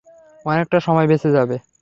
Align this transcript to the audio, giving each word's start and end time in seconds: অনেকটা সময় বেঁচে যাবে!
অনেকটা 0.45 0.77
সময় 0.79 1.07
বেঁচে 1.07 1.29
যাবে! 1.35 1.55